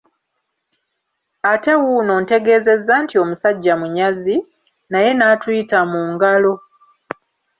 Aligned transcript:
Ate 1.51 1.71
wuuno 1.83 2.11
ontegeezezza 2.19 2.93
nti 3.03 3.15
omusajja 3.23 3.73
munyazi, 3.79 4.35
naye 4.91 5.09
n'atuyita 5.15 5.79
mu 5.91 6.01
ngalo! 6.11 6.53